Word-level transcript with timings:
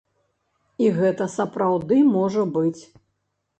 І 0.85 0.87
гэта 0.99 1.27
сапраўды 1.35 2.01
можа 2.17 2.49
быць. 2.59 2.77